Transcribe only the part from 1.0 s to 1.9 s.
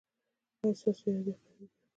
اراده قوي ده؟